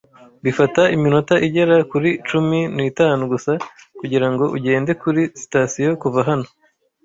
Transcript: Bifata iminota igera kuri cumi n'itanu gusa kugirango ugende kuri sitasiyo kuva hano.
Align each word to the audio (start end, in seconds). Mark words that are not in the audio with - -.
Bifata 0.43 0.81
iminota 0.95 1.33
igera 1.47 1.75
kuri 1.91 2.09
cumi 2.27 2.59
n'itanu 2.75 3.21
gusa 3.31 3.51
kugirango 3.99 4.43
ugende 4.57 4.91
kuri 5.01 5.21
sitasiyo 5.41 5.91
kuva 6.01 6.19
hano. 6.29 6.47